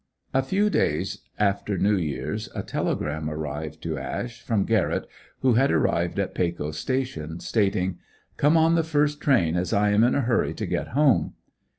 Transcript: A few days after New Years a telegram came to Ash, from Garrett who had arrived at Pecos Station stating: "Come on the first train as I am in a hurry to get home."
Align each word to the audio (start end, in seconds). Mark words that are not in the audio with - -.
A 0.33 0.41
few 0.41 0.71
days 0.71 1.19
after 1.37 1.77
New 1.77 1.95
Years 1.95 2.49
a 2.55 2.63
telegram 2.63 3.27
came 3.27 3.71
to 3.81 3.99
Ash, 3.99 4.41
from 4.41 4.63
Garrett 4.65 5.05
who 5.41 5.53
had 5.53 5.71
arrived 5.71 6.17
at 6.17 6.33
Pecos 6.33 6.79
Station 6.79 7.39
stating: 7.39 7.99
"Come 8.35 8.57
on 8.57 8.73
the 8.73 8.81
first 8.81 9.21
train 9.21 9.55
as 9.55 9.73
I 9.73 9.91
am 9.91 10.03
in 10.03 10.15
a 10.15 10.21
hurry 10.21 10.55
to 10.55 10.65
get 10.65 10.97
home." 10.97 11.35